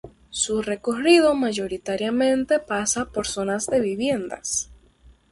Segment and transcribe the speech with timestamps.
[0.31, 4.71] Su recorrido mayoritariamente pasa por zonas de viviendas.